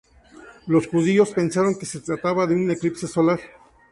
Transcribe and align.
Los 0.65 0.87
judíos 0.87 1.29
pensaron 1.29 1.77
que 1.77 1.85
se 1.85 1.99
trataba 2.01 2.47
de 2.47 2.55
un 2.55 2.71
eclipse 2.71 3.07
solar. 3.07 3.39